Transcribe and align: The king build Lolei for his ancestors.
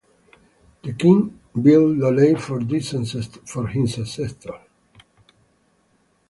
The 0.81 0.93
king 0.93 1.39
build 1.61 1.97
Lolei 1.99 2.33
for 2.35 2.59
his 2.59 2.91
ancestors. 2.95 4.67